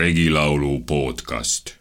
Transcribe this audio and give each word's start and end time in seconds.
regilaulu 0.00 0.80
podcast 0.84 1.79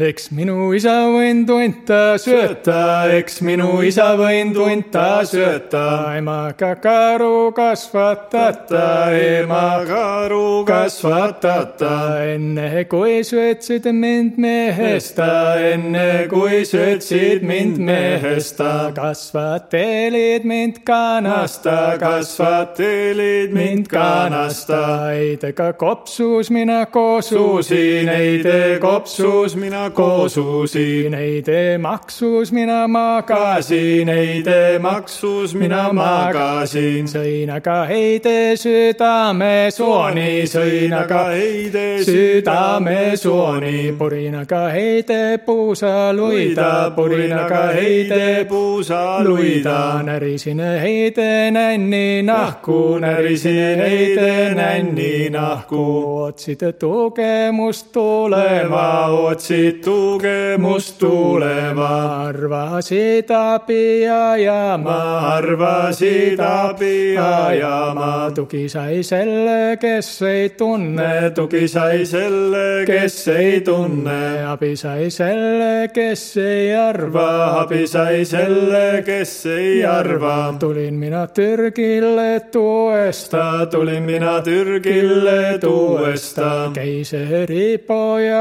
eks 0.00 0.30
minu 0.32 0.70
isa 0.72 0.94
võin 1.12 1.42
tunta 1.48 2.16
sööta, 2.20 3.04
eks 3.12 3.40
minu 3.44 3.82
isa 3.84 4.14
võin 4.16 4.54
tunta 4.56 5.20
sööta. 5.28 6.16
emaga 6.16 6.72
karu 6.80 7.52
kasvatata, 7.56 9.10
emaga 9.12 9.88
karu 9.90 10.64
kasvatata. 10.64 11.92
enne 12.32 12.84
kui 12.88 13.20
söötsid 13.26 13.90
mind 13.92 14.38
mehesta, 14.40 15.58
enne 15.72 16.26
kui 16.30 16.64
söötsid 16.64 17.42
mind 17.42 17.78
mehesta. 17.78 18.92
kasvatelid 18.96 20.44
mind 20.44 20.80
kanasta, 20.84 21.98
kasvatelid 22.00 23.52
mind 23.52 23.88
kanasta. 23.88 24.80
Heidega 25.10 25.72
kopsus 25.72 26.50
mina 26.50 26.86
koosusin, 26.86 28.08
heide 28.08 28.78
kopsus 28.80 29.56
mina 29.56 29.89
koosusin, 29.90 31.14
ei 31.14 31.42
tee 31.42 31.78
maksus, 31.78 32.52
mina 32.52 32.88
magasin, 32.88 34.08
ei 34.08 34.42
tee 34.42 34.78
maksus, 34.78 35.54
mina 35.54 35.92
magasin. 35.92 37.06
sõin 37.06 37.50
aga 37.50 37.84
heide 37.86 38.56
südame 38.56 39.70
sooni, 39.70 40.46
sõin 40.50 40.94
aga 40.96 41.24
heide 41.34 41.84
südame 42.04 43.16
sooni, 43.16 43.92
purinaga 43.98 44.68
heide 44.74 45.38
puusa 45.46 46.12
luida, 46.12 46.90
purinaga 46.96 47.62
heide 47.74 48.44
puusa 48.48 49.24
luida. 49.24 50.02
närisin 50.02 50.60
heide 50.60 51.50
nänni 51.50 52.22
nahku, 52.22 52.98
närisin 52.98 53.78
heide 53.78 54.54
nänni 54.54 55.30
nahku, 55.30 55.84
otsid 56.24 56.62
tugemust 56.78 57.92
tulema, 57.92 59.06
otsid 59.06 59.69
tugemus 59.72 60.92
tulema, 60.98 62.26
arvasid 62.28 63.30
abi 63.30 64.02
ja 64.02 64.76
ma 64.76 65.36
arvasid 65.36 66.40
abi 66.40 67.14
ja 67.14 67.92
ma 67.94 68.30
tugi 68.34 68.68
sai 68.68 69.02
selle, 69.02 69.76
kes 69.80 70.22
ei 70.22 70.48
tunne, 70.58 71.30
tugi 71.34 71.68
sai 71.68 72.06
selle, 72.06 72.84
kes 72.86 73.28
ei 73.28 73.60
tunne, 73.60 74.44
abi 74.44 74.76
sai 74.76 75.10
selle, 75.10 75.88
kes 75.94 76.36
ei 76.36 76.74
arva, 76.74 77.60
abi 77.62 77.86
sai 77.86 78.24
selle, 78.24 79.02
kes 79.06 79.46
ei 79.46 79.84
arva. 79.84 80.54
tulin 80.58 80.94
mina 80.94 81.26
Türgile 81.26 82.40
tuesta, 82.52 83.66
tulin 83.70 84.02
mina 84.02 84.40
Türgile 84.42 85.58
tuesta, 85.60 86.70
keiseripoja 86.74 88.40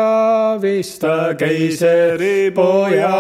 vista 0.62 1.19
keiseripoja 1.38 3.16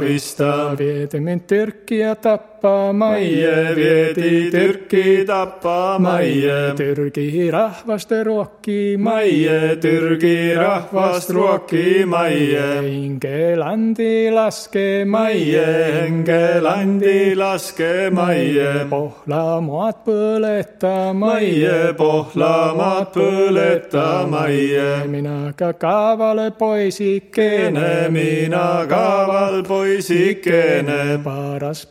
vista. 0.00 0.74
viedi 0.78 1.20
mind 1.20 1.40
Türki 1.46 1.98
ja 1.98 2.14
tappama 2.60 3.16
ja 3.16 3.74
viedi 3.76 4.50
Türki 4.50 5.24
tappama 5.26 6.20
ja 6.20 6.74
Türgi 6.76 7.50
rahvast 7.50 8.10
rookima 8.10 9.22
ja 9.22 9.76
Türgi 9.80 10.54
rahvast 10.56 11.30
rookima 11.30 12.28
ja 12.28 12.82
Ingelandi 12.82 14.30
laskema 14.30 15.30
ja 15.30 16.06
Ingelandi 16.06 17.34
laskema 17.36 18.32
ja 18.34 18.84
Pohlamaad 18.90 20.04
põletama 20.04 21.40
ja 21.40 21.94
Pohlamaad 21.96 23.08
põletama 23.14 24.44
ja 24.52 25.06
mina 25.06 25.52
ka 25.56 25.72
kaval 25.72 26.50
poisikene, 26.58 28.08
mina 28.10 28.84
kaval 28.88 29.62
poisikene, 29.64 31.18
paras 31.24 31.86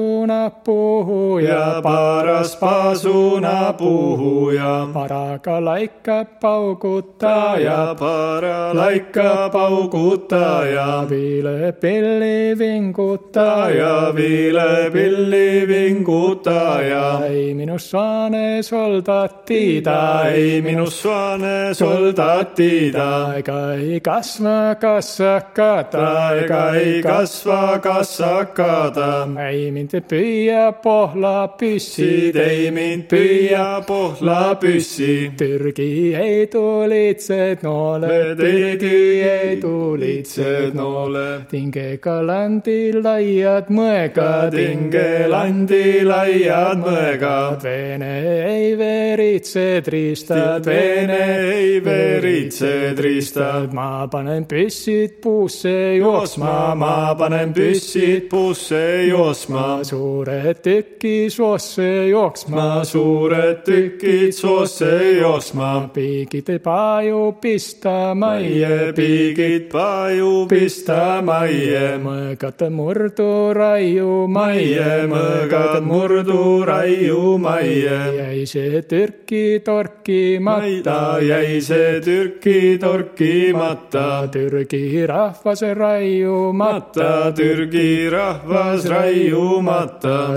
pasuna 0.00 0.50
puhuja, 0.64 1.80
paras 1.82 2.56
pasuna 2.56 3.72
puhuja, 3.76 4.88
paraga 4.92 5.60
laika 5.60 6.24
paugutaja, 6.40 7.94
para 7.98 8.72
laika 8.74 9.50
paugutaja, 9.52 11.04
viilepilli 11.10 12.58
vingutaja, 12.58 14.12
viilepilli 14.14 15.66
vingutaja, 15.68 17.26
ei 17.28 17.54
minust 17.54 17.90
saane 17.90 18.62
soldatida, 18.62 20.30
ei 20.32 20.62
minust 20.62 21.02
saane 21.02 21.74
soldatida, 21.74 23.36
ega 23.36 23.60
ei 23.74 24.00
kasva 24.00 24.74
kassakata, 24.80 26.08
ega 26.44 26.64
ei 26.74 27.02
kasva 27.02 27.78
kassakata. 27.78 29.28
ei 29.50 29.70
mind 29.70 29.89
püüa 29.98 30.70
pohlapüssid, 30.82 32.36
ei 32.36 32.70
mind 32.70 33.08
püüa 33.10 33.82
pohlapüssid. 33.86 35.34
Türgi 35.38 36.14
ei 36.14 36.46
tulitsed 36.46 37.64
noole, 37.66 38.36
Türgi 38.38 39.22
ei 39.26 39.56
tulitsed 39.60 40.74
noole. 40.78 41.26
Tingega 41.50 42.20
landi 42.26 42.92
laiad 42.94 43.70
mõegad, 43.74 44.54
Tingelandi 44.54 46.04
laiad 46.06 46.84
mõegad. 46.84 47.58
Vene 47.64 48.12
ei 48.46 48.76
veritsed 48.78 49.90
riistad, 49.90 50.66
Vene 50.66 51.20
ei 51.50 51.80
veritsed 51.84 52.98
riistad. 52.98 53.72
ma 53.74 54.06
panen 54.06 54.46
püssid 54.46 55.20
puusse 55.22 55.96
jooksma, 55.98 56.74
ma 56.74 57.14
panen 57.18 57.52
püssid 57.54 58.28
puusse 58.30 59.06
jooksma. 59.08 59.79
Suured 59.84 60.62
tükid 60.62 61.30
soosse 61.30 62.08
jooksma, 62.10 62.84
suured 62.84 63.62
tükid 63.64 64.32
soosse 64.32 65.18
jooksma. 65.20 65.90
piigid 65.94 66.50
paju 66.62 67.34
pista 67.40 68.14
majja, 68.14 68.92
piigid 68.96 69.70
paju 69.72 70.46
pista 70.48 71.20
majja. 71.22 71.98
mõõgad 72.02 72.64
murdu 72.70 73.52
raiu 73.56 74.26
majja, 74.28 75.06
mõõgad 75.10 75.80
murdu 75.84 76.64
raiu 76.66 77.38
majja. 77.38 78.00
jäi 78.20 78.46
see 78.46 78.82
Türki 78.82 79.60
torkimata, 79.64 81.18
jäi 81.22 81.60
see 81.60 82.00
Türki 82.00 82.78
torkimata. 82.80 84.28
Türgi 84.32 85.06
rahvas 85.06 85.62
raiumata, 85.62 87.32
Türgi 87.36 88.10
rahvas 88.10 88.84
raiumata. 88.84 89.69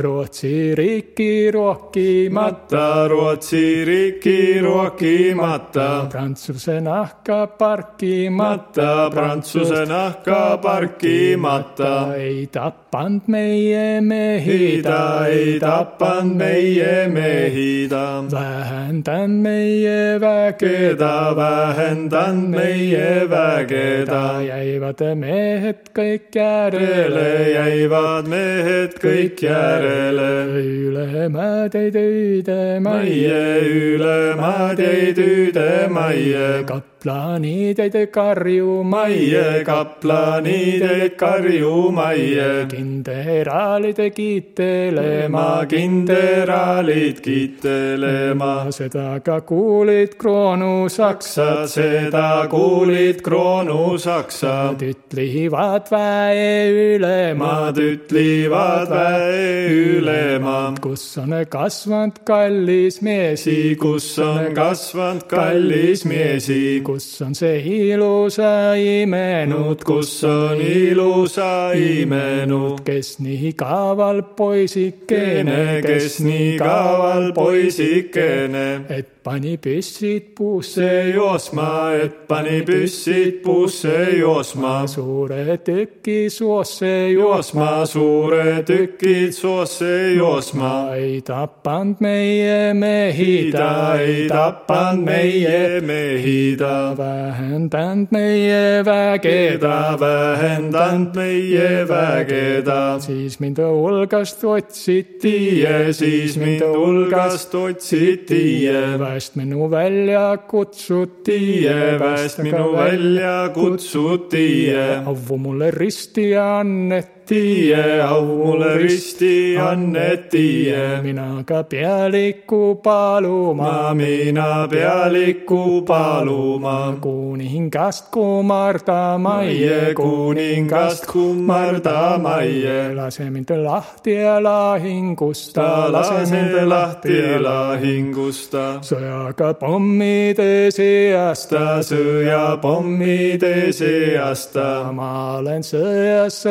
Rootsi 0.01 0.75
riiki 0.75 1.51
rookimata, 1.51 3.07
Rootsi 3.07 3.83
riiki 3.83 4.59
rookimata. 4.61 6.07
Prantsuse 6.09 6.79
nahka 6.81 7.47
parkimata, 7.57 9.09
Prantsuse 9.09 9.85
nahka 9.85 10.57
parkimata. 10.61 12.15
ei 12.15 12.47
tapanud 12.93 13.27
meie 13.27 14.01
mehi, 14.01 14.81
ta 14.83 15.25
ei 15.25 15.57
tapanud 15.59 16.35
meie 16.37 17.07
mehi, 17.09 17.87
ta 17.89 18.21
vähendanud 18.29 19.41
meie 19.41 20.19
väge, 20.21 20.95
ta 20.99 21.33
vähendanud 21.33 22.53
meie 22.53 23.25
väge, 23.31 24.05
ta 24.05 24.41
jäivad 24.45 25.01
mehed 25.17 25.89
kõik 25.97 26.37
järele, 26.37 27.27
jäivad 27.55 28.29
mehed 28.29 28.93
kõik 29.01 29.41
järele. 29.41 30.29
üle 30.53 31.29
mäed 31.33 31.73
ei 31.75 31.89
tüüde 31.97 32.79
majja, 32.79 33.43
üle 33.73 34.17
mäed 34.37 34.85
ei 34.85 35.13
tüüde 35.17 35.89
majja, 35.89 36.92
kaplanid 37.03 37.79
ei 37.79 38.07
karju 38.07 38.83
majja, 38.83 39.63
kaplanid 39.65 40.83
ei 40.87 41.09
karju 41.19 41.91
majja, 41.91 42.65
kindralid 42.71 43.99
kiitelema, 44.15 45.65
kindralid 45.67 47.19
kiitelema, 47.19 48.71
seda 48.71 49.19
ka 49.19 49.41
kuulid 49.41 50.15
kroonu 50.15 50.87
saksad, 50.87 51.67
seda 51.67 52.47
kuulid 52.47 53.19
kroonu 53.21 53.97
saksad, 53.99 54.79
ütlevad 54.79 55.91
väe 55.91 56.95
ülemad, 56.95 57.83
ütlevad 57.83 58.87
väe 58.95 59.67
ülemad, 59.97 60.79
kus 60.79 61.03
on 61.19 61.35
kasvanud 61.51 62.23
kallis 62.23 63.01
meesi, 63.03 63.75
kus 63.75 64.07
on 64.23 64.53
kasvanud 64.55 65.27
kallis 65.27 66.07
meesi, 66.07 66.79
kus 66.93 67.21
on 67.21 67.33
see 67.33 67.57
ilusa 67.89 68.75
imenud, 68.77 69.81
kus 69.83 70.23
on 70.29 70.59
ilusa 70.61 71.73
imenud, 71.73 72.83
kes 72.85 73.17
nii 73.25 73.53
kaval 73.57 74.21
poisikene, 74.37 75.81
kes 75.81 76.19
nii 76.21 76.51
kaval 76.61 77.31
poisikene, 77.33 78.67
et 78.93 79.13
pani 79.23 79.55
püssid 79.57 80.33
puusse 80.35 80.87
joosma, 81.15 81.95
et 82.03 82.15
pani 82.27 82.59
püssid 82.67 83.39
puusse 83.43 83.95
joosma, 84.19 84.83
suure 84.91 85.57
tüki 85.63 86.27
suosse 86.29 86.91
joosma, 87.13 87.85
suure 87.87 88.63
tükid 88.67 89.31
soosse 89.31 90.13
joosma. 90.17 90.73
ei 90.99 91.21
tapanud 91.21 92.03
meie 92.03 92.73
mehi, 92.73 93.51
ta 93.55 93.95
ei 93.97 94.27
tapanud 94.27 95.05
meie 95.07 95.81
mehi, 95.81 96.55
ta 96.59 96.82
vähendanud 96.97 98.11
meie 98.11 98.83
väge, 98.85 99.57
ta 99.61 99.95
vähendanud 99.99 101.15
meie 101.17 101.85
väge, 101.89 102.61
ta 102.65 102.99
siis 103.03 103.39
mind 103.39 103.61
hulgast 103.63 104.43
otsiti 104.43 105.61
ja 105.61 105.79
siis 105.93 106.37
mind 106.41 106.65
hulgast 106.67 107.55
otsiti 107.55 108.43
ja 108.65 108.99
väest 108.99 109.39
minu 109.39 109.69
välja 109.71 110.27
kutsuti 110.49 111.39
ja 111.63 111.97
väest 112.01 112.43
minu 112.43 112.71
välja 112.75 113.49
kutsuti 113.55 114.45
ja 114.67 115.01
avu 115.07 115.37
mulle 115.37 115.71
risti 115.71 116.31
anneti 116.37 117.12
ja 117.31 118.07
au 118.09 118.25
mulle 118.25 118.77
risti 118.77 119.57
anneti 119.57 120.67
ja 120.67 121.01
mina 121.01 121.43
ka 121.45 121.63
pealiku 121.63 122.75
paluma, 122.83 123.93
mina 123.93 124.67
pealiku 124.67 125.81
paluma. 125.85 126.97
kuningast 127.01 128.11
kummardama 128.11 129.43
ja 129.43 129.93
kuningast 129.95 131.05
kummardama 131.05 132.41
ja 132.41 132.95
lase 132.95 133.29
mind 133.29 133.49
lahti 133.49 134.15
lahingust, 134.41 135.53
ta 135.53 135.91
lase 135.91 136.31
mind 136.31 136.67
lahti 136.67 137.39
lahingust. 137.39 138.53
sõjaga 138.81 139.53
pommide 139.53 140.71
seast, 140.71 141.53
sõjapommide 141.89 143.71
seast. 143.71 144.55
ma 144.93 145.37
olen 145.37 145.63
sõjas 145.63 146.43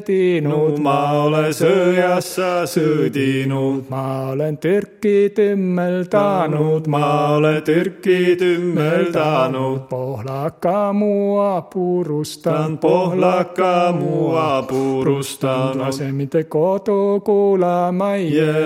sõdinud, 0.00 0.78
ma 0.80 1.24
olen 1.24 1.52
sõjas 1.52 2.28
sõdinud, 2.70 3.88
ma 3.90 4.32
olen 4.32 4.56
Türki 4.56 5.30
tümmeldanud, 5.34 6.86
ma 6.88 7.36
olen 7.36 7.62
Türki 7.62 8.36
tümmeldanud. 8.38 9.88
pohlaka 9.90 10.92
mua 10.92 11.62
purustan, 11.62 12.78
pohlaka 12.78 13.92
mua 13.92 14.62
purustan. 14.68 15.78
lase 15.78 16.12
mind 16.12 16.44
kodu 16.48 17.20
kuulama, 17.20 18.16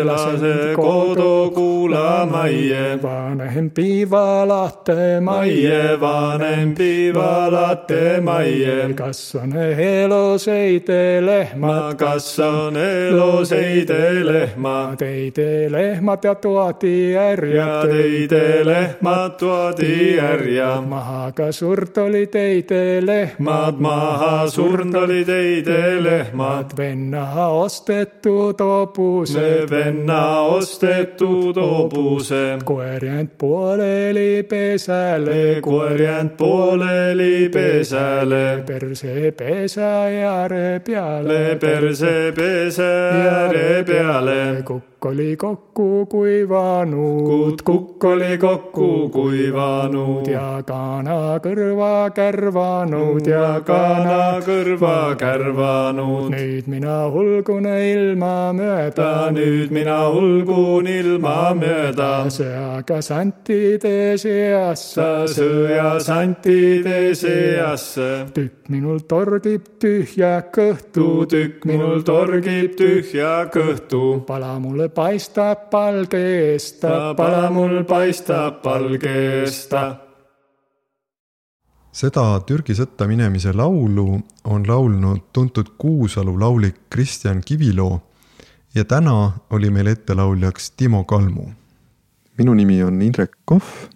lase 0.04 0.74
kodu 0.76 1.50
kuulama, 1.54 2.44
vanem 3.02 3.70
piivalate 3.70 5.20
maie, 5.20 6.00
vanem 6.00 6.74
piivalate 6.74 8.20
maie. 8.20 8.94
kas 8.94 9.34
on 11.24 11.30
eluseid 11.30 11.54
lehmad, 11.54 11.96
kas 11.98 12.38
on 12.38 12.76
eluseid 12.76 13.90
lehmad, 14.24 14.96
teide 14.98 15.68
lehmad 15.70 16.24
ja 16.24 16.34
toodi 16.34 17.14
härjad, 17.14 17.54
ja 17.54 17.82
teide 17.82 18.64
lehmad 18.64 19.36
toodi 19.38 20.18
härja. 20.20 20.80
maha 20.80 21.32
ka 21.32 21.52
surd 21.52 21.96
oli 21.98 22.26
teide 22.26 23.00
lehmad, 23.06 23.78
maha 23.78 24.48
surnud 24.50 24.94
oli 24.94 25.24
teide 25.24 26.02
lehmad, 26.02 26.76
venna 26.76 27.48
ostetud 27.48 28.60
hobuse, 28.60 29.66
venna 29.70 30.40
ostetud 30.40 31.56
hobuse. 31.56 32.58
koer 32.64 33.04
jäänud 33.04 33.30
pooleli 33.38 34.42
pesale, 34.42 35.60
koer 35.60 36.02
jäänud 36.02 36.36
pooleli 36.36 37.48
pesale, 37.48 38.62
perse 38.66 39.32
pesa 39.36 40.04
ääre 40.04 40.80
peale, 41.22 41.56
perse 41.60 42.32
pesa 42.34 42.90
ääre 43.12 43.84
peale. 43.84 44.62
kukk 44.64 44.93
oli 45.04 45.36
kokku 45.36 46.06
kuivanud, 46.06 47.62
kukk 47.64 48.04
oli 48.04 48.38
kokku 48.38 49.08
kuivanud 49.12 50.26
ja 50.26 50.62
kana 50.66 51.36
kõrva 51.44 52.08
kärvanud 52.14 53.26
ja 53.28 53.60
kana 53.66 54.40
kõrva 54.46 55.14
kärvanud. 55.20 56.30
nüüd 56.32 56.70
mina 56.72 56.96
hulgun 57.12 57.68
ilma 57.68 58.52
mööda, 58.56 59.10
nüüd 59.34 59.74
mina 59.74 59.98
hulgun 60.14 60.88
ilma 60.88 61.52
mööda. 61.58 62.10
sõjaga 62.32 63.02
santide 63.02 64.16
seassa, 64.16 65.26
sõjasantide 65.28 67.14
seasse. 67.14 68.10
tükk 68.34 68.72
minul 68.72 69.04
torgib 69.08 69.68
tühja 69.80 70.38
kõhtu, 70.54 71.26
tükk 71.28 71.68
minul 71.68 72.02
torgib 72.02 72.76
tühja 72.78 73.50
kõhtu. 73.52 74.24
pala 74.26 74.58
mulle 74.58 74.88
paistab 74.94 75.70
palgeest, 75.70 76.82
pala 77.16 77.50
mul 77.50 77.82
paistab 77.84 78.62
palgeest. 78.62 79.74
seda 81.94 82.24
Türgi 82.46 82.74
sõtta 82.74 83.06
minemise 83.06 83.52
laulu 83.54 84.18
on 84.50 84.64
laulnud 84.68 85.28
tuntud 85.32 85.76
Kuusalu 85.78 86.34
laulik 86.40 86.76
Kristjan 86.90 87.42
Kiviloo 87.44 88.00
ja 88.74 88.84
täna 88.84 89.32
oli 89.50 89.70
meil 89.70 89.86
ettelauljaks 89.86 90.70
Timo 90.70 91.04
Kalmu. 91.04 91.46
minu 92.38 92.54
nimi 92.54 92.82
on 92.82 93.02
Indrek 93.02 93.36
Kohv 93.44 93.88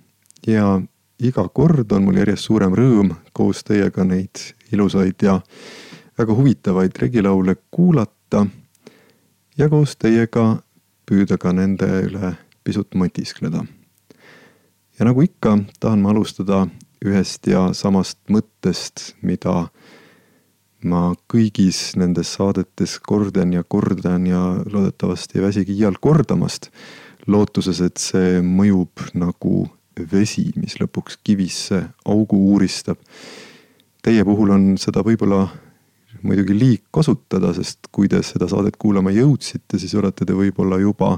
ja 0.46 0.80
iga 1.18 1.48
kord 1.48 1.92
on 1.92 2.04
mul 2.04 2.16
järjest 2.22 2.46
suurem 2.46 2.74
rõõm 2.74 3.14
koos 3.32 3.64
teiega 3.64 4.04
neid 4.04 4.54
ilusaid 4.72 5.22
ja 5.22 5.40
väga 6.18 6.34
huvitavaid 6.34 6.96
regilaule 6.98 7.56
kuulata 7.70 8.46
ja 9.58 9.68
koos 9.68 9.96
teiega 9.96 10.62
püüda 11.08 11.38
ka 11.40 11.54
nende 11.56 11.88
üle 12.04 12.34
pisut 12.64 12.94
mõtiskleda. 12.94 13.64
ja 14.98 15.06
nagu 15.06 15.22
ikka, 15.22 15.58
tahan 15.80 16.02
ma 16.02 16.10
alustada 16.12 16.66
ühest 17.04 17.46
ja 17.46 17.68
samast 17.72 18.18
mõttest, 18.28 19.14
mida 19.22 19.68
ma 20.84 21.14
kõigis 21.30 21.96
nendes 21.98 22.34
saadetes 22.36 22.98
kordan 23.02 23.52
ja 23.54 23.64
kordan 23.64 24.26
ja 24.26 24.42
loodetavasti 24.66 25.38
ei 25.38 25.46
väsigi 25.46 25.78
iial 25.78 25.98
kordamast, 26.00 26.70
lootuses, 27.26 27.80
et 27.80 27.98
see 27.98 28.42
mõjub 28.42 29.08
nagu 29.14 29.66
vesi, 30.12 30.52
mis 30.56 30.76
lõpuks 30.78 31.18
kivisse 31.24 31.82
augu 32.06 32.38
uuristab. 32.52 33.00
Teie 34.02 34.22
puhul 34.24 34.52
on 34.54 34.68
seda 34.78 35.02
võib-olla 35.06 35.48
muidugi 36.22 36.56
liig 36.58 36.82
kasutada, 36.94 37.52
sest 37.54 37.90
kui 37.92 38.08
te 38.08 38.22
seda 38.26 38.48
saadet 38.50 38.76
kuulama 38.78 39.12
jõudsite, 39.14 39.78
siis 39.78 39.94
olete 39.94 40.26
te 40.26 40.36
võib-olla 40.36 40.78
juba 40.80 41.16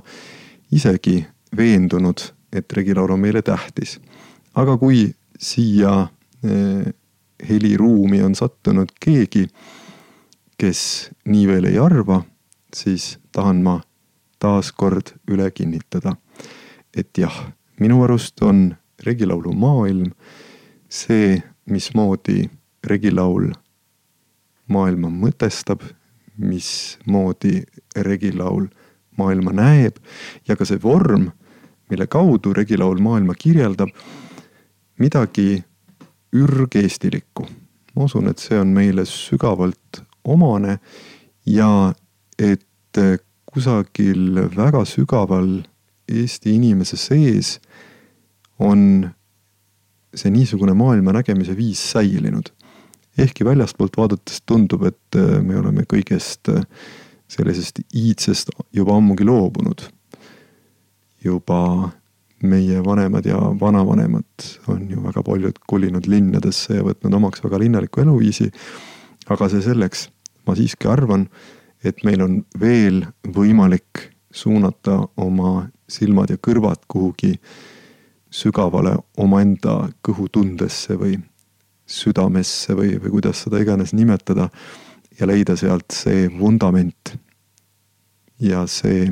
isegi 0.72 1.20
veendunud, 1.56 2.22
et 2.52 2.72
regilaul 2.72 3.14
on 3.14 3.20
meile 3.20 3.42
tähtis. 3.42 3.98
aga 4.54 4.76
kui 4.76 5.14
siia 5.38 6.08
heliruumi 7.48 8.22
on 8.22 8.34
sattunud 8.34 8.92
keegi, 9.00 9.46
kes 10.58 11.10
nii 11.24 11.46
veel 11.48 11.70
ei 11.70 11.78
arva, 11.78 12.20
siis 12.74 13.18
tahan 13.32 13.62
ma 13.62 13.78
taaskord 14.40 15.14
üle 15.30 15.50
kinnitada, 15.50 16.16
et 16.96 17.18
jah, 17.18 17.34
minu 17.80 18.02
arust 18.04 18.42
on 18.42 18.74
regilaulu 19.04 19.52
maailm 19.56 20.12
see, 20.88 21.40
mismoodi 21.70 22.50
regilaul 22.84 23.52
maailma 24.70 25.10
mõtestab, 25.12 25.82
mismoodi 26.40 27.60
regilaul 28.06 28.68
maailma 29.18 29.52
näeb 29.52 29.98
ja 30.48 30.56
ka 30.56 30.64
see 30.64 30.80
vorm, 30.80 31.28
mille 31.90 32.06
kaudu 32.06 32.54
regilaul 32.56 33.00
maailma 33.02 33.34
kirjeldab, 33.34 33.90
midagi 34.98 35.62
ürgeestilikku. 36.32 37.46
ma 37.96 38.04
usun, 38.06 38.28
et 38.30 38.38
see 38.38 38.58
on 38.58 38.70
meile 38.70 39.04
sügavalt 39.04 40.00
omane 40.24 40.78
ja 41.46 41.92
et 42.38 43.00
kusagil 43.50 44.38
väga 44.56 44.84
sügaval 44.86 45.60
Eesti 46.10 46.54
inimese 46.56 46.96
sees 46.98 47.58
on 48.58 49.10
see 50.14 50.30
niisugune 50.30 50.74
maailma 50.74 51.14
nägemise 51.14 51.54
viis 51.56 51.82
säilinud. 51.92 52.50
Ehkki 53.18 53.44
väljastpoolt 53.44 53.96
vaadates 53.96 54.42
tundub, 54.46 54.84
et 54.86 55.18
me 55.42 55.58
oleme 55.58 55.86
kõigest 55.88 56.50
sellisest 57.30 57.82
iidsest 57.94 58.50
juba 58.72 58.96
ammugi 58.96 59.24
loobunud. 59.24 59.88
juba 61.24 61.90
meie 62.42 62.84
vanemad 62.84 63.26
ja 63.26 63.36
vanavanemad 63.60 64.24
on 64.68 64.90
ju 64.90 65.02
väga 65.02 65.22
paljud 65.22 65.58
kolinud 65.66 66.06
linnadesse 66.06 66.78
ja 66.78 66.84
võtnud 66.84 67.14
omaks 67.14 67.44
väga 67.44 67.58
linnaliku 67.58 68.00
eluviisi. 68.00 68.50
aga 69.28 69.48
see 69.48 69.62
selleks, 69.62 70.08
ma 70.46 70.56
siiski 70.56 70.88
arvan, 70.88 71.28
et 71.84 72.04
meil 72.04 72.22
on 72.22 72.44
veel 72.60 73.04
võimalik 73.36 74.10
suunata 74.32 75.08
oma 75.16 75.68
silmad 75.88 76.30
ja 76.30 76.36
kõrvad 76.36 76.86
kuhugi 76.88 77.34
sügavale 78.30 78.96
omaenda 79.18 79.90
kõhutundesse 80.06 80.96
või 80.98 81.18
südamesse 81.90 82.76
või, 82.78 82.94
või 83.02 83.16
kuidas 83.18 83.44
seda 83.44 83.60
iganes 83.62 83.92
nimetada 83.96 84.48
ja 85.18 85.28
leida 85.28 85.56
sealt 85.58 85.90
see 85.94 86.28
vundament 86.32 87.14
ja 88.40 88.64
see, 88.70 89.10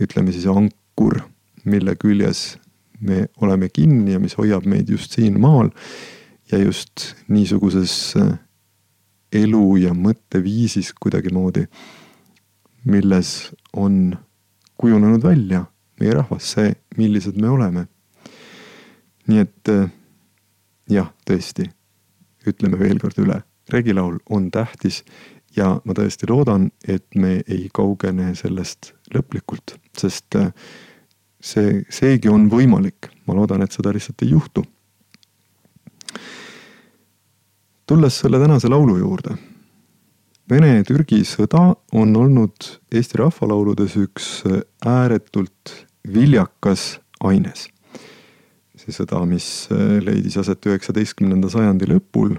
ütleme 0.00 0.32
siis 0.32 0.46
ankur, 0.50 1.22
mille 1.64 1.96
küljes 1.98 2.58
me 3.00 3.26
oleme 3.40 3.70
kinni 3.72 4.14
ja 4.14 4.20
mis 4.20 4.36
hoiab 4.38 4.66
meid 4.68 4.90
just 4.92 5.16
siin 5.16 5.40
maal 5.40 5.72
ja 6.52 6.60
just 6.60 7.14
niisuguses 7.28 8.14
äh, 8.20 8.34
elu 9.32 9.64
ja 9.80 9.94
mõtteviisis 9.94 10.92
kuidagimoodi, 11.00 11.64
milles 12.90 13.50
on 13.72 14.16
kujunenud 14.80 15.22
välja 15.22 15.64
meie 16.00 16.16
rahvas, 16.16 16.54
see, 16.56 16.72
millised 16.96 17.36
me 17.40 17.48
oleme. 17.48 17.86
nii 19.30 19.42
et 19.44 19.70
äh, 19.70 19.90
jah, 20.90 21.10
tõesti, 21.28 21.68
ütleme 22.46 22.78
veel 22.80 22.98
kord 23.02 23.18
üle, 23.22 23.40
regilaul 23.70 24.18
on 24.30 24.50
tähtis 24.50 25.04
ja 25.56 25.72
ma 25.84 25.94
tõesti 25.96 26.28
loodan, 26.30 26.70
et 26.88 27.06
me 27.14 27.40
ei 27.46 27.68
kaugene 27.74 28.34
sellest 28.38 28.92
lõplikult, 29.14 29.76
sest 29.98 30.38
äh, 30.38 30.52
see, 31.40 31.80
seegi 31.90 32.30
on 32.30 32.48
võimalik, 32.52 33.10
ma 33.26 33.36
loodan, 33.38 33.64
et 33.64 33.74
seda 33.74 33.94
lihtsalt 33.94 34.26
ei 34.26 34.34
juhtu. 34.36 34.64
tulles 37.90 38.14
selle 38.22 38.38
tänase 38.38 38.68
laulu 38.70 38.96
juurde. 39.00 39.32
Vene-Türgi 40.50 41.24
sõda 41.26 41.72
on 41.94 42.12
olnud 42.16 42.68
Eesti 42.94 43.18
rahvalauludes 43.18 43.96
üks 43.98 44.28
ääretult 44.86 45.72
viljakas 46.06 47.00
aines. 47.26 47.66
See 48.80 48.94
sõda, 48.96 49.20
mis 49.28 49.68
leidis 50.04 50.38
aset 50.40 50.66
üheksateistkümnenda 50.70 51.50
sajandi 51.52 51.88
lõpul, 51.90 52.36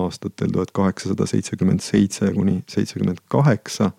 aastatel 0.00 0.50
tuhat 0.50 0.72
kaheksasada 0.74 1.26
seitsekümmend 1.30 1.84
seitse 1.84 2.32
kuni 2.34 2.60
seitsekümmend 2.70 3.22
kaheksa 3.30 3.92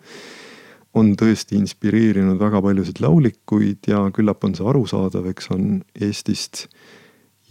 on 0.96 1.12
tõesti 1.20 1.58
inspireerinud 1.60 2.40
väga 2.40 2.62
paljusid 2.64 3.02
laulikuid 3.04 3.90
ja 3.92 4.06
küllap 4.16 4.44
on 4.48 4.56
see 4.56 4.68
arusaadav, 4.68 5.28
eks 5.32 5.52
on 5.56 5.66
Eestist 6.08 6.66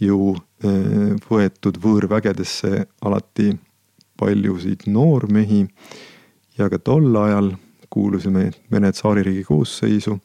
ju 0.01 0.33
äh, 0.35 1.13
võetud 1.29 1.77
võõrvägedesse 1.81 2.85
alati 3.05 3.53
paljusid 4.19 4.87
noormehi. 4.91 5.65
Ja 6.57 6.69
ka 6.71 6.79
tol 6.79 7.09
ajal 7.19 7.53
kuulusime 7.91 8.49
Vene 8.71 8.91
tsaaririigi 8.95 9.43
koosseisu 9.47 10.17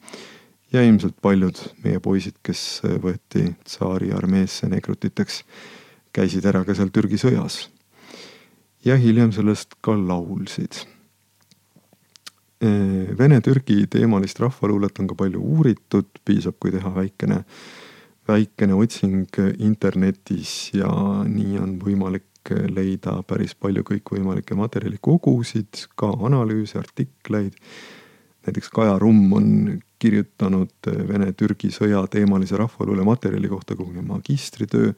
ja 0.73 0.83
ilmselt 0.87 1.17
paljud 1.23 1.59
meie 1.85 2.01
poisid, 2.01 2.39
kes 2.43 2.83
võeti 3.03 3.55
tsaari 3.65 4.13
armeesse 4.13 4.69
negrutiteks, 4.71 5.43
käisid 6.13 6.47
ära 6.47 6.65
ka 6.65 6.75
seal 6.75 6.91
Türgi 6.95 7.19
sõjas. 7.19 7.69
ja 8.85 8.97
hiljem 8.97 9.33
sellest 9.33 9.75
ka 9.81 9.93
laulsid 9.93 10.85
Äh, 12.61 13.19
Vene-Türgi 13.19 13.87
teemalist 13.89 14.41
rahvaluulet 14.41 14.99
on 15.01 15.07
ka 15.09 15.15
palju 15.17 15.41
uuritud, 15.41 16.11
piisab, 16.29 16.59
kui 16.61 16.75
teha 16.75 16.91
väikene, 16.93 17.39
väikene 18.29 18.77
otsing 18.77 19.39
internetis 19.65 20.75
ja 20.77 20.91
nii 21.25 21.57
on 21.57 21.79
võimalik 21.81 22.53
leida 22.69 23.15
päris 23.25 23.55
palju 23.57 23.81
kõikvõimalikke 23.89 24.59
materjalikogusid, 24.61 25.87
ka 25.97 26.13
analüüse, 26.29 26.77
artikleid. 26.83 27.57
näiteks 28.45 28.69
Kaja 28.77 28.99
Rumm 29.01 29.33
on 29.33 29.49
kirjutanud 30.01 30.89
Vene-Türgi 31.09 31.71
sõja 31.75 32.01
teemalise 32.11 32.57
rahvaluule 32.61 33.05
materjali 33.05 33.49
kohta 33.49 33.77
kuhugi 33.77 34.03
magistritöö. 34.07 34.93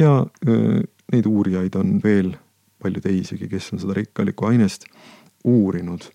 Ja 0.00 0.22
äh, 0.22 0.80
neid 1.12 1.28
uurijaid 1.28 1.76
on 1.76 2.00
veel 2.04 2.32
palju 2.82 3.02
teisigi, 3.04 3.48
kes 3.50 3.72
on 3.74 3.82
seda 3.82 3.96
rikkalikku 3.98 4.48
ainest 4.48 4.88
uurinud. 5.48 6.08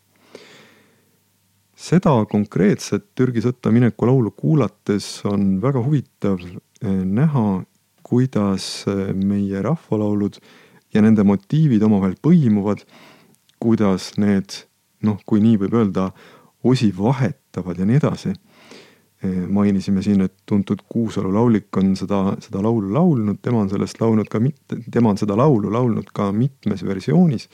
Seda 1.77 2.13
konkreetset 2.29 3.12
Türgi 3.15 3.43
sõtta 3.45 3.71
mineku 3.71 4.07
laulu 4.09 4.31
kuulates 4.33 5.07
on 5.29 5.59
väga 5.62 5.83
huvitav 5.86 6.41
eh, 6.41 7.03
näha, 7.05 7.62
kuidas 8.07 8.88
eh, 8.89 9.12
meie 9.13 9.62
rahvalaulud 9.62 10.39
ja 10.95 11.03
nende 11.05 11.25
motiivid 11.27 11.83
omavahel 11.86 12.15
põimuvad, 12.24 12.81
kuidas 13.62 14.15
need 14.17 14.63
noh, 15.05 15.19
kui 15.29 15.43
nii 15.43 15.59
võib 15.62 15.77
öelda, 15.77 16.09
osi 16.67 16.91
vahetavad 16.97 17.79
ja 17.79 17.86
nii 17.88 18.00
edasi. 18.01 18.33
Mainisime 19.50 20.03
siin, 20.05 20.21
et 20.21 20.33
tuntud 20.45 20.83
Kuusalu 20.89 21.31
laulik 21.33 21.77
on 21.77 21.95
seda, 21.97 22.36
seda 22.43 22.62
laulu 22.62 22.91
laulnud, 22.93 23.39
tema 23.41 23.63
on 23.63 23.69
sellest 23.71 23.97
laulnud 24.01 24.29
ka 24.29 24.39
mitte, 24.39 24.77
tema 24.93 25.09
on 25.09 25.17
seda 25.17 25.38
laulu 25.38 25.71
laulnud 25.74 26.12
ka 26.13 26.29
mitmes 26.31 26.86
versioonis. 26.86 27.50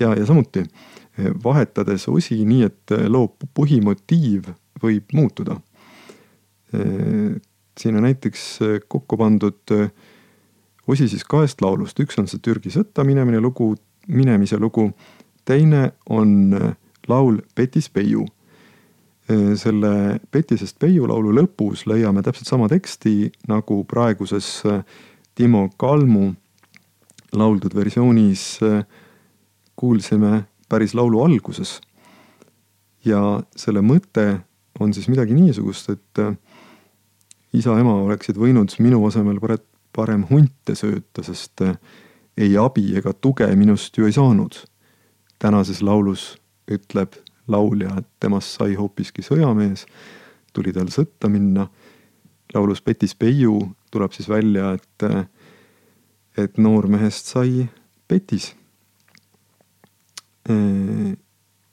ja, 0.00 0.14
ja 0.14 0.26
samuti 0.26 0.66
vahetades 1.44 2.08
osi 2.08 2.44
nii, 2.44 2.62
et 2.68 2.94
loo 3.08 3.30
põhimotiiv 3.54 4.52
võib 4.82 5.12
muutuda. 5.12 5.56
siin 7.80 7.96
on 7.96 8.02
näiteks 8.02 8.58
kokku 8.88 9.16
pandud 9.16 9.74
osi 10.86 11.08
siis 11.08 11.24
kahest 11.24 11.60
laulust, 11.60 12.00
üks 12.00 12.18
on 12.18 12.28
see 12.28 12.40
Türgi 12.42 12.72
sõtta 12.72 13.04
minemine 13.04 13.40
lugu, 13.40 13.74
minemise 14.08 14.58
lugu, 14.58 14.90
teine 15.44 15.92
on 16.08 16.54
laul 17.08 17.40
Petis 17.54 17.90
Peiu. 17.90 18.26
selle 19.56 20.20
Petisest 20.30 20.78
Peiu 20.78 21.06
laulu 21.08 21.30
lõpus 21.32 21.86
leiame 21.86 22.22
täpselt 22.22 22.48
sama 22.48 22.68
teksti 22.68 23.30
nagu 23.48 23.84
praeguses 23.88 24.62
Timo 25.34 25.68
Kalmu 25.76 26.32
lauldud 27.32 27.74
versioonis 27.74 28.60
kuulsime 29.76 30.44
päris 30.68 30.94
laulu 30.94 31.22
alguses. 31.24 31.80
ja 33.04 33.42
selle 33.56 33.80
mõte 33.80 34.42
on 34.80 34.94
siis 34.94 35.08
midagi 35.10 35.34
niisugust, 35.34 35.90
et 35.90 36.20
äh, 36.22 36.36
isa-ema 37.52 37.96
oleksid 38.04 38.38
võinud 38.38 38.72
minu 38.78 39.02
asemel 39.06 39.40
parem 39.92 40.22
hunte 40.30 40.76
sööta, 40.78 41.24
sest 41.26 41.64
äh, 41.66 41.74
ei 42.36 42.56
abi 42.56 42.94
ega 42.96 43.12
tuge 43.12 43.48
minust 43.56 43.98
ju 43.98 44.06
ei 44.06 44.12
saanud. 44.12 44.54
tänases 45.38 45.82
laulus 45.82 46.36
ütleb 46.70 47.18
laulja, 47.48 47.96
et 47.98 48.08
temast 48.20 48.58
sai 48.58 48.76
hoopiski 48.78 49.24
sõjamees, 49.24 49.86
tuli 50.52 50.72
tal 50.72 50.90
sõtta 50.92 51.28
minna. 51.28 51.68
laulus 52.54 52.82
Petis 52.82 53.14
Peiu 53.14 53.58
tuleb 53.90 54.12
siis 54.12 54.28
välja, 54.28 54.72
et, 54.72 55.28
et 56.36 56.58
noormehest 56.58 57.26
sai 57.26 57.68
Petis 58.08 58.52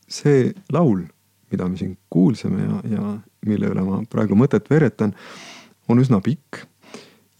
see 0.09 0.53
laul, 0.73 1.03
mida 1.51 1.67
me 1.67 1.77
siin 1.77 1.97
kuulsime 2.09 2.63
ja, 2.63 2.81
ja 2.89 3.03
mille 3.45 3.69
üle 3.71 3.83
ma 3.85 4.01
praegu 4.09 4.37
mõtet 4.37 4.69
veeretan, 4.69 5.13
on 5.89 6.01
üsna 6.01 6.19
pikk 6.21 6.63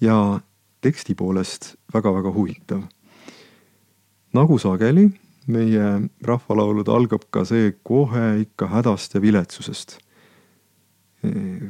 ja 0.02 0.40
teksti 0.82 1.16
poolest 1.16 1.76
väga-väga 1.94 2.32
huvitav. 2.34 2.84
nagu 4.34 4.58
sageli 4.60 5.10
meie 5.50 5.86
rahvalaulude 6.26 6.94
algab 6.94 7.26
ka 7.34 7.44
see 7.48 7.74
kohe 7.84 8.42
ikka 8.44 8.70
hädast 8.76 9.16
ja 9.18 9.22
viletsusest. 9.24 9.98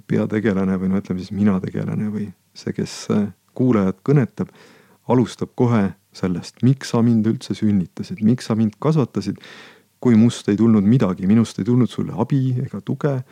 Peategelane 0.08 0.76
või 0.78 0.92
no 0.92 1.00
ütleme 1.02 1.24
siis 1.24 1.34
mina 1.34 1.56
tegelane 1.64 2.12
või 2.14 2.28
see, 2.54 2.74
kes 2.76 2.94
äh, 3.14 3.30
kuulajat 3.58 4.04
kõnetab, 4.06 4.52
alustab 5.10 5.56
kohe 5.58 5.90
sellest, 6.16 6.62
miks 6.66 6.94
sa 6.94 7.02
mind 7.06 7.28
üldse 7.30 7.56
sünnitasid, 7.58 8.22
miks 8.26 8.50
sa 8.50 8.58
mind 8.60 8.78
kasvatasid. 8.82 9.40
kui 10.00 10.16
must 10.16 10.48
ei 10.48 10.56
tulnud 10.56 10.86
midagi, 10.88 11.28
minust 11.28 11.58
ei 11.60 11.66
tulnud 11.68 11.90
sulle 11.92 12.14
abi 12.16 12.56
ega 12.64 12.82
tuge. 12.82 13.24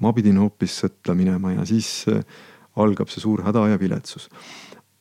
ma 0.00 0.12
pidin 0.12 0.36
hoopis 0.38 0.80
sõtta 0.82 1.14
minema 1.14 1.52
ja 1.52 1.64
siis 1.64 2.04
äh, 2.08 2.20
algab 2.76 3.08
see 3.08 3.20
suur 3.20 3.42
häda 3.42 3.68
ja 3.68 3.78
viletsus. 3.78 4.28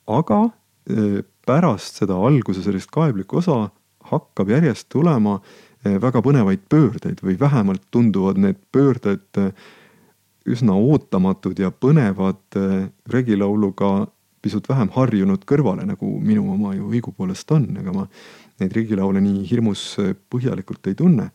aga 0.08 0.50
äh, 0.90 1.24
pärast 1.46 2.00
seda 2.00 2.16
alguse 2.16 2.64
sellist 2.64 2.92
kaeblikku 2.92 3.38
osa 3.38 3.70
hakkab 4.14 4.52
järjest 4.54 4.90
tulema 4.94 5.38
äh, 5.40 6.00
väga 6.02 6.24
põnevaid 6.26 6.66
pöördeid 6.70 7.24
või 7.26 7.38
vähemalt 7.40 7.86
tunduvad 7.92 8.40
need 8.42 8.60
pöörded 8.72 9.44
üsna 10.44 10.76
ootamatud 10.76 11.60
ja 11.60 11.70
põnevad 11.72 12.58
regilauluga 13.08 14.08
pisut 14.44 14.68
vähem 14.68 14.90
harjunud 14.92 15.46
kõrvale, 15.48 15.86
nagu 15.88 16.18
minu 16.20 16.50
oma 16.52 16.74
ju 16.76 16.90
õigupoolest 16.92 17.52
on, 17.56 17.70
ega 17.80 17.94
ma 17.96 18.04
neid 18.60 18.76
riigilaule 18.76 19.22
nii 19.24 19.46
hirmus 19.48 19.86
põhjalikult 20.32 20.90
ei 20.92 20.98
tunne. 21.00 21.30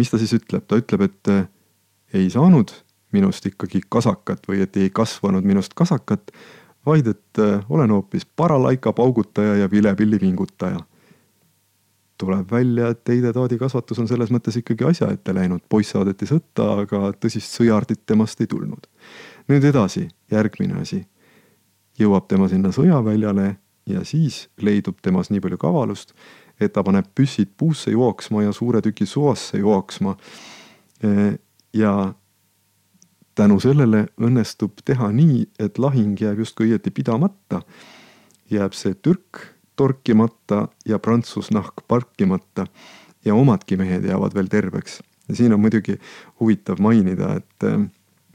Mis 0.00 0.08
ta 0.08 0.20
siis 0.20 0.32
ütleb, 0.38 0.64
ta 0.64 0.80
ütleb, 0.80 1.04
et 1.10 2.16
ei 2.16 2.30
saanud 2.32 2.72
minust 3.12 3.46
ikkagi 3.46 3.82
kasakat 3.92 4.48
või 4.48 4.64
et 4.64 4.76
ei 4.80 4.88
kasvanud 4.94 5.44
minust 5.44 5.76
kasakat, 5.76 6.32
vaid 6.86 7.06
et 7.06 7.38
äh, 7.38 7.64
olen 7.68 7.90
hoopis 7.90 8.26
paralaika 8.26 8.92
paugutaja 8.92 9.56
ja 9.56 9.70
vilepilli 9.70 10.20
vingutaja. 10.20 10.80
tuleb 12.18 12.50
välja, 12.50 12.88
et 12.88 13.08
Heide 13.08 13.32
Taadi 13.32 13.56
kasvatus 13.58 13.98
on 13.98 14.06
selles 14.08 14.30
mõttes 14.30 14.54
ikkagi 14.54 14.84
asja 14.86 15.08
ette 15.10 15.34
läinud, 15.34 15.64
poiss 15.68 15.90
saadeti 15.90 16.26
sõtta, 16.26 16.68
aga 16.84 17.08
tõsist 17.18 17.56
sõjardit 17.56 18.04
temast 18.06 18.40
ei 18.40 18.46
tulnud. 18.46 18.86
nüüd 19.48 19.64
edasi, 19.64 20.08
järgmine 20.30 20.80
asi. 20.80 21.06
jõuab 21.98 22.28
tema 22.28 22.48
sinna 22.48 22.72
sõjaväljale 22.72 23.56
ja 23.86 24.04
siis 24.04 24.48
leidub 24.60 24.96
temas 25.02 25.30
nii 25.30 25.40
palju 25.40 25.58
kavalust, 25.58 26.14
et 26.60 26.72
ta 26.72 26.82
paneb 26.82 27.06
püssid 27.14 27.50
puusse 27.56 27.90
jooksma 27.90 28.42
ja 28.42 28.52
suure 28.52 28.80
tüki 28.80 29.06
soasse 29.06 29.58
jooksma. 29.58 30.16
ja 31.74 32.14
tänu 33.34 33.60
sellele 33.60 34.06
õnnestub 34.20 34.82
teha 34.84 35.08
nii, 35.12 35.46
et 35.60 35.78
lahing 35.78 36.20
jääb 36.20 36.42
justkui 36.42 36.70
õieti 36.70 36.90
pidamata. 36.90 37.62
jääb 38.52 38.74
see 38.76 38.94
türk 38.94 39.38
torkimata 39.76 40.68
ja 40.84 40.98
prantsusnahk 40.98 41.86
parkimata 41.88 42.66
ja 43.24 43.34
omadki 43.34 43.76
mehed 43.76 44.04
jäävad 44.04 44.34
veel 44.34 44.46
terveks. 44.46 45.00
ja 45.28 45.34
siin 45.34 45.52
on 45.52 45.60
muidugi 45.60 45.98
huvitav 46.40 46.80
mainida, 46.80 47.36
et 47.36 47.64
äh, 47.64 47.80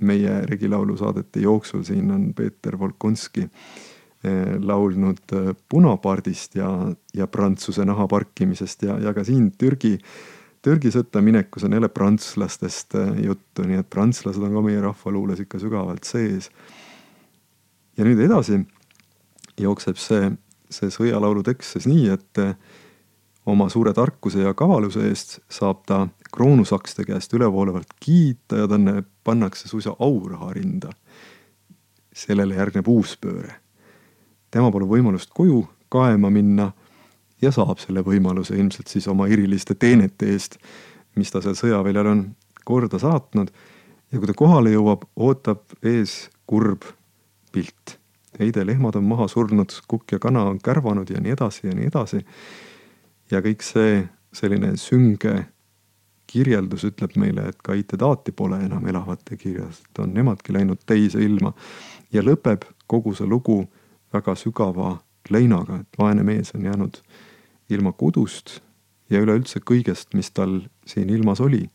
meie 0.02 0.42
regilaulu 0.46 0.98
saadete 0.98 1.40
jooksul 1.40 1.84
siin 1.84 2.12
on 2.12 2.34
Peeter 2.34 2.80
Volkonski 2.80 3.44
äh, 3.44 4.58
laulnud 4.62 5.34
äh, 5.34 5.56
punapardist 5.70 6.56
ja, 6.56 6.92
ja 7.14 7.28
Prantsuse 7.28 7.86
naha 7.86 8.08
parkimisest 8.08 8.84
ja, 8.84 9.00
ja 9.00 9.14
ka 9.14 9.24
siin 9.24 9.52
Türgi 9.58 9.94
äh, 9.94 10.37
Türgi 10.66 10.92
sõtta 10.92 11.22
minekus 11.22 11.64
on 11.68 11.76
jälle 11.78 11.90
prantslastest 11.90 12.96
äh, 12.98 13.14
juttu, 13.26 13.64
nii 13.68 13.82
et 13.82 13.90
prantslased 13.90 14.42
on 14.44 14.56
ka 14.58 14.64
meie 14.66 14.82
rahvaluules 14.82 15.44
ikka 15.44 15.62
sügavalt 15.62 16.08
sees. 16.08 16.50
ja 17.98 18.06
nüüd 18.06 18.20
edasi 18.22 18.60
jookseb 19.58 19.98
see, 20.02 20.32
see 20.70 20.92
sõjalaulu 20.94 21.44
tekst 21.46 21.78
siis 21.78 21.88
nii, 21.90 22.10
et 22.14 22.42
äh, 22.44 22.56
oma 23.48 23.70
suure 23.70 23.94
tarkuse 23.96 24.44
ja 24.44 24.54
kavaluse 24.58 25.08
eest 25.08 25.38
saab 25.50 25.86
ta 25.88 26.02
kroonusakste 26.34 27.06
käest 27.08 27.34
ülevoolevalt 27.34 27.94
kiita 28.04 28.64
ja 28.64 28.68
talle 28.68 29.04
pannakse 29.24 29.70
suisa 29.70 29.96
auraha 30.00 30.54
rinda. 30.54 30.92
sellele 32.18 32.56
järgneb 32.56 32.88
uus 32.88 33.18
pööre. 33.18 33.56
tema 34.52 34.72
pole 34.72 34.86
võimalust 34.86 35.30
koju 35.34 35.68
kaema 35.90 36.30
minna 36.30 36.72
ja 37.42 37.52
saab 37.52 37.82
selle 37.82 38.04
võimaluse 38.06 38.58
ilmselt 38.58 38.88
siis 38.92 39.08
oma 39.08 39.28
eriliste 39.28 39.76
teenete 39.76 40.32
eest, 40.34 40.58
mis 41.16 41.32
ta 41.32 41.42
seal 41.42 41.58
sõjaväljal 41.58 42.12
on 42.12 42.24
korda 42.66 43.00
saatnud. 43.00 43.52
ja 44.12 44.20
kui 44.20 44.28
ta 44.28 44.34
kohale 44.34 44.72
jõuab, 44.72 45.04
ootab 45.16 45.64
ees 45.84 46.30
kurb 46.48 46.86
pilt. 47.52 47.98
Heide 48.40 48.66
lehmad 48.66 48.96
on 48.96 49.04
maha 49.04 49.28
surnud, 49.28 49.74
kukk 49.88 50.12
ja 50.12 50.20
kana 50.20 50.44
on 50.52 50.60
kärvanud 50.64 51.10
ja 51.10 51.20
nii 51.20 51.32
edasi 51.32 51.68
ja 51.68 51.76
nii 51.76 51.88
edasi. 51.88 52.26
ja 53.32 53.42
kõik 53.42 53.64
see 53.64 54.08
selline 54.34 54.78
sünge 54.78 55.46
kirjeldus 56.28 56.84
ütleb 56.84 57.16
meile, 57.16 57.48
et 57.50 57.62
ka 57.64 57.74
Itedaati 57.74 58.32
pole 58.32 58.60
enam 58.66 58.86
elavate 58.88 59.38
kirjas, 59.38 59.82
et 59.82 60.00
on 60.00 60.14
nemadki 60.14 60.54
läinud 60.54 60.84
teise 60.86 61.24
ilma. 61.24 61.54
ja 62.12 62.22
lõpeb 62.22 62.64
kogu 62.88 63.14
see 63.16 63.28
lugu 63.28 63.68
väga 64.14 64.36
sügava 64.36 64.98
leinaga, 65.30 65.82
et 65.82 66.00
vaene 66.00 66.24
mees 66.24 66.54
on 66.56 66.66
jäänud 66.66 67.02
ilma 67.70 67.92
kodust 67.92 68.60
ja 69.10 69.22
üleüldse 69.24 69.62
kõigest, 69.64 70.14
mis 70.18 70.32
tal 70.32 70.62
siin 70.88 71.10
ilmas 71.10 71.42
oli. 71.42 71.70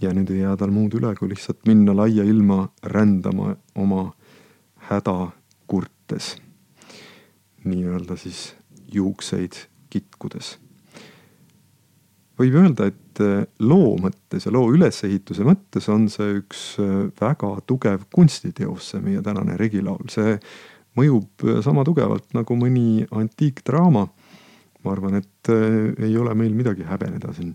ja 0.00 0.14
nüüd 0.16 0.30
ei 0.32 0.40
jää 0.40 0.56
tal 0.56 0.70
muud 0.72 0.94
üle, 0.96 1.12
kui 1.14 1.28
lihtsalt 1.28 1.66
minna 1.68 1.92
laia 1.92 2.24
ilma 2.24 2.70
rändama 2.82 3.56
oma 3.74 4.12
häda 4.88 5.30
kurtes. 5.66 6.36
nii-öelda 7.64 8.16
siis 8.16 8.54
juukseid 8.92 9.54
kitkudes. 9.90 10.58
võib 12.40 12.54
öelda, 12.56 12.86
et 12.88 13.20
äh, 13.20 13.44
loo 13.60 13.96
mõttes 14.00 14.46
ja 14.46 14.52
loo 14.52 14.70
ülesehituse 14.72 15.44
mõttes 15.44 15.90
on 15.92 16.08
see 16.08 16.38
üks 16.40 16.78
äh, 16.80 17.10
väga 17.20 17.58
tugev 17.66 18.06
kunstiteos, 18.14 18.90
see 18.90 19.02
meie 19.04 19.20
tänane 19.22 19.58
regilaul, 19.60 20.08
see 20.08 20.38
mõjub 20.96 21.44
äh, 21.44 21.60
sama 21.62 21.84
tugevalt 21.84 22.32
nagu 22.34 22.56
mõni 22.56 23.04
antiikdraama 23.12 24.06
ma 24.84 24.92
arvan, 24.94 25.20
et 25.20 25.52
äh, 25.52 26.06
ei 26.06 26.16
ole 26.16 26.34
meil 26.34 26.54
midagi 26.56 26.86
häbeneda 26.88 27.32
siin 27.36 27.54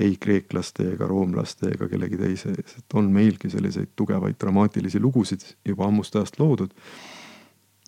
ei 0.00 0.16
kreeklaste 0.20 0.86
ega 0.94 1.06
roomlaste 1.08 1.72
ega 1.74 1.88
kellegi 1.90 2.18
teise 2.20 2.52
ees, 2.54 2.78
et 2.80 2.96
on 2.98 3.10
meilgi 3.12 3.50
selliseid 3.52 3.92
tugevaid 3.96 4.38
dramaatilisi 4.40 5.00
lugusid 5.00 5.44
juba 5.68 5.86
ammust 5.86 6.16
ajast 6.16 6.38
loodud. 6.40 6.72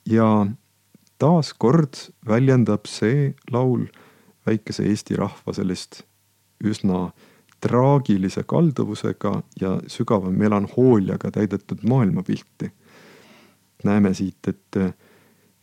ja 0.06 0.46
taaskord 1.18 2.00
väljendab 2.28 2.87
see 2.90 3.32
laul 3.50 3.87
väikese 4.46 4.84
Eesti 4.90 5.16
rahva 5.16 5.54
sellist 5.56 6.02
üsna 6.64 7.08
traagilise 7.64 8.44
kalduvusega 8.44 9.38
ja 9.60 9.78
sügava 9.88 10.30
melanhooliaga 10.30 11.30
täidetud 11.30 11.87
maailmapilti. 11.88 12.72
näeme 13.84 14.14
siit, 14.14 14.48
et 14.48 14.76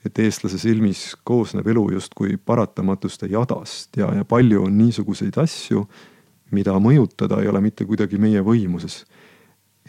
et 0.06 0.20
eestlase 0.20 0.58
silmis 0.58 1.12
koosneb 1.24 1.68
elu 1.68 1.84
justkui 1.96 2.38
paratamatuste 2.38 3.30
jadast 3.30 3.98
ja, 3.98 4.10
ja 4.16 4.26
palju 4.26 4.66
on 4.66 4.78
niisuguseid 4.78 5.38
asju, 5.38 5.86
mida 6.52 6.74
mõjutada 6.82 7.42
ei 7.42 7.50
ole 7.52 7.62
mitte 7.62 7.86
kuidagi 7.86 8.18
meie 8.18 8.42
võimuses. 8.42 9.06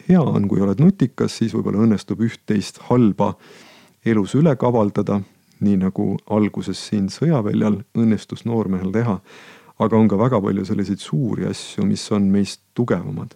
hea 0.08 0.20
on, 0.20 0.48
kui 0.48 0.60
oled 0.60 0.80
nutikas, 0.80 1.36
siis 1.38 1.54
võib-olla 1.54 1.84
õnnestub 1.86 2.20
üht-teist 2.20 2.82
halba 2.88 3.34
elus 4.04 4.34
üle 4.34 4.54
kavaldada, 4.56 5.20
nii 5.62 5.78
nagu 5.78 6.16
alguses 6.30 6.80
siin 6.88 7.08
sõjaväljal 7.08 7.82
õnnestus 7.94 8.44
noormehel 8.44 8.92
teha. 8.92 9.20
aga 9.78 9.96
on 9.96 10.08
ka 10.08 10.18
väga 10.18 10.40
palju 10.40 10.64
selliseid 10.64 11.00
suuri 11.00 11.46
asju, 11.46 11.84
mis 11.86 12.04
on 12.12 12.28
meist 12.30 12.60
tugevamad. 12.74 13.34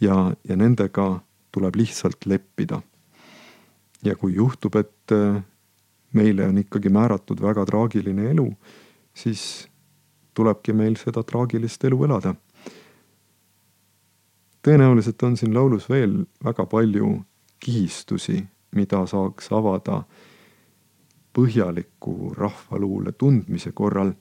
ja, 0.00 0.32
ja 0.44 0.56
nendega 0.56 1.20
tuleb 1.52 1.76
lihtsalt 1.76 2.26
leppida. 2.26 2.80
ja 4.04 4.16
kui 4.16 4.34
juhtub, 4.34 4.76
et 4.76 5.12
meile 6.12 6.46
on 6.48 6.58
ikkagi 6.58 6.88
määratud 6.88 7.40
väga 7.42 7.64
traagiline 7.66 8.30
elu, 8.30 8.46
siis 9.14 9.68
tulebki 10.34 10.72
meil 10.72 10.96
seda 10.96 11.22
traagilist 11.22 11.84
elu 11.84 12.04
elada. 12.04 12.34
tõenäoliselt 14.62 15.22
on 15.22 15.36
siin 15.36 15.54
laulus 15.54 15.88
veel 15.88 16.24
väga 16.44 16.66
palju 16.66 17.22
kihistusi, 17.60 18.42
mida 18.76 19.06
saaks 19.06 19.52
avada 19.52 20.02
põhjaliku 21.32 22.34
rahvaluule 22.36 23.12
tundmise 23.12 23.72
korral. 23.72 24.12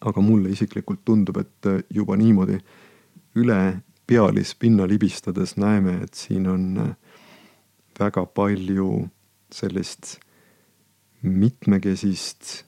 aga 0.00 0.20
mulle 0.20 0.50
isiklikult 0.50 1.04
tundub, 1.04 1.36
et 1.36 1.86
juba 1.90 2.16
niimoodi 2.16 2.58
üle 3.34 3.80
pealispinna 4.06 4.86
libistades 4.88 5.56
näeme, 5.56 6.02
et 6.02 6.14
siin 6.14 6.46
on 6.46 6.96
väga 7.98 8.26
palju 8.26 9.08
sellist 9.52 10.18
mitmekesist 11.22 12.64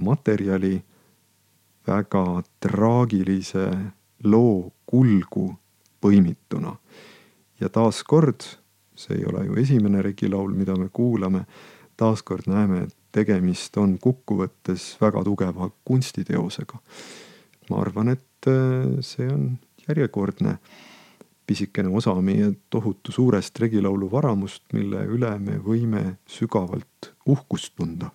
materjali 0.00 0.82
väga 1.86 2.42
traagilise 2.60 3.68
loo 4.24 4.72
kulgu 4.86 5.54
põimituna. 6.00 6.76
ja 7.60 7.68
taaskord, 7.68 8.44
see 8.94 9.16
ei 9.16 9.24
ole 9.24 9.46
ju 9.46 9.54
esimene 9.60 10.02
regilaul, 10.02 10.52
mida 10.52 10.76
me 10.76 10.88
kuulame, 10.92 11.46
taaskord 11.96 12.46
näeme, 12.46 12.82
et 12.82 12.96
tegemist 13.12 13.76
on 13.80 13.96
kokkuvõttes 13.98 14.96
väga 15.00 15.24
tugeva 15.24 15.70
kunstiteosega. 15.84 16.78
ma 17.70 17.80
arvan, 17.80 18.08
et 18.08 18.50
äh, 18.50 19.00
see 19.00 19.28
on 19.32 19.58
järjekordne 19.88 20.58
pisikene 21.46 21.88
osa 21.96 22.14
meie 22.20 22.52
tohutu 22.70 23.12
suurest 23.12 23.58
regilaulu 23.60 24.10
varamust, 24.10 24.64
mille 24.72 25.04
üle 25.06 25.32
me 25.38 25.58
võime 25.62 26.16
sügavalt 26.26 27.12
uhkust 27.26 27.74
tunda 27.76 28.10